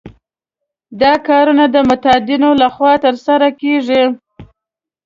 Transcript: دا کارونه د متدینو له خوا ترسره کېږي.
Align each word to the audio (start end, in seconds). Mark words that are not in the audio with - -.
دا 1.01 1.13
کارونه 1.27 1.65
د 1.69 1.75
متدینو 1.89 2.51
له 2.61 2.67
خوا 2.75 2.93
ترسره 3.05 3.49
کېږي. 3.61 4.03